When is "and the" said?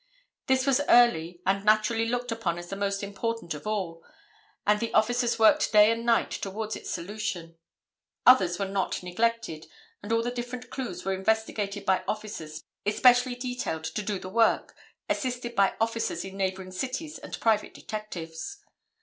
4.65-4.91